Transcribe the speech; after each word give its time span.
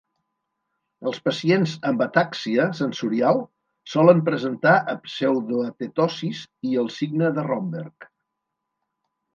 Els 1.09 1.19
pacients 1.27 1.75
amb 1.89 2.01
atàxia 2.05 2.65
sensorial 2.79 3.43
solen 3.93 4.25
presentar 4.31 4.75
pseudoatetosis 5.09 6.43
i 6.73 6.77
el 6.85 6.93
signe 6.99 7.35
de 7.39 7.47
Romberg. 7.53 8.11